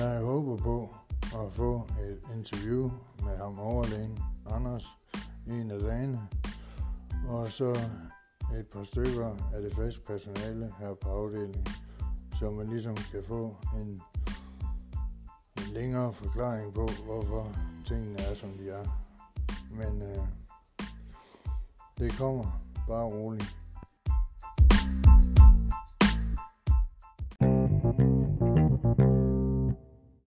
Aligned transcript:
Jeg 0.00 0.20
håber 0.20 0.56
på 0.56 0.88
at 1.22 1.52
få 1.52 1.88
et 2.00 2.20
interview 2.36 2.90
med 3.22 3.36
ham 3.36 3.58
overlægen, 3.58 4.18
Anders, 4.46 4.86
en 5.46 5.70
af 5.70 5.80
dagene, 5.80 6.28
og 7.28 7.52
så 7.52 7.70
et 8.58 8.66
par 8.72 8.82
stykker 8.82 9.36
af 9.54 9.62
det 9.62 9.74
faste 9.74 10.00
personale 10.00 10.74
her 10.78 10.94
på 10.94 11.08
afdelingen, 11.08 11.66
så 12.38 12.50
man 12.50 12.66
ligesom 12.66 12.96
kan 12.96 13.22
få 13.24 13.56
en, 13.74 14.02
en 15.56 15.72
længere 15.72 16.12
forklaring 16.12 16.74
på, 16.74 16.88
hvorfor 17.04 17.52
tingene 17.84 18.20
er, 18.20 18.34
som 18.34 18.50
de 18.50 18.70
er. 18.70 18.84
Men 19.70 20.02
øh, 20.02 20.26
det 21.98 22.12
kommer 22.12 22.60
bare 22.88 23.06
roligt. 23.06 23.59